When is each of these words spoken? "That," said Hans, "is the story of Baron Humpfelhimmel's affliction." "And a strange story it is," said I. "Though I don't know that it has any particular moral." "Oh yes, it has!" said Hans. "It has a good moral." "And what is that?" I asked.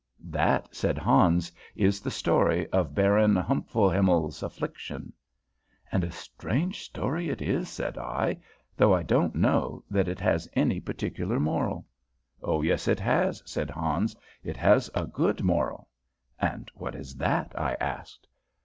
"That," 0.31 0.75
said 0.75 0.97
Hans, 0.97 1.51
"is 1.75 2.01
the 2.01 2.09
story 2.09 2.67
of 2.71 2.95
Baron 2.95 3.35
Humpfelhimmel's 3.35 4.41
affliction." 4.41 5.13
"And 5.91 6.03
a 6.03 6.09
strange 6.09 6.81
story 6.81 7.29
it 7.29 7.39
is," 7.39 7.69
said 7.69 7.99
I. 7.99 8.39
"Though 8.75 8.95
I 8.95 9.03
don't 9.03 9.35
know 9.35 9.83
that 9.91 10.07
it 10.07 10.19
has 10.19 10.49
any 10.53 10.79
particular 10.79 11.39
moral." 11.39 11.85
"Oh 12.41 12.63
yes, 12.63 12.87
it 12.87 12.99
has!" 12.99 13.43
said 13.45 13.69
Hans. 13.69 14.15
"It 14.43 14.57
has 14.57 14.89
a 14.95 15.05
good 15.05 15.43
moral." 15.43 15.87
"And 16.39 16.71
what 16.73 16.95
is 16.95 17.13
that?" 17.17 17.51
I 17.55 17.75
asked. 17.79 18.27